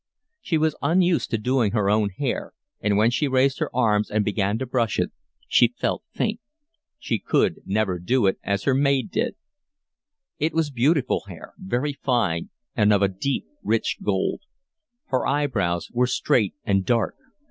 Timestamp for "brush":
4.65-4.97